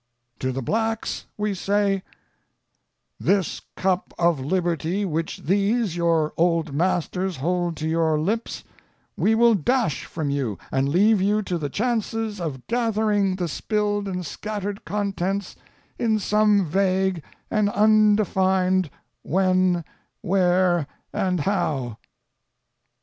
To 0.39 0.51
the 0.51 0.63
blacks 0.63 1.25
we 1.37 1.53
say 1.53 2.01
"This 3.19 3.61
cup 3.75 4.15
of 4.17 4.39
liberty 4.39 5.05
which 5.05 5.37
these, 5.37 5.95
your 5.95 6.33
old 6.37 6.73
masters, 6.73 7.37
hold 7.37 7.77
to 7.77 7.87
your 7.87 8.19
lips, 8.19 8.63
we 9.15 9.35
will 9.35 9.53
dash 9.53 10.05
from 10.05 10.31
you, 10.31 10.57
and 10.71 10.89
leave 10.89 11.21
you 11.21 11.43
to 11.43 11.55
the 11.55 11.69
chances 11.69 12.39
of 12.41 12.65
gathering 12.65 13.35
the 13.35 13.47
spilled 13.47 14.07
and 14.07 14.25
scattered 14.25 14.85
contents 14.85 15.55
in 15.99 16.17
some 16.17 16.65
vague 16.65 17.21
and 17.51 17.69
undefined 17.69 18.89
when, 19.21 19.85
where, 20.23 20.87
and 21.13 21.41
how." 21.41 21.97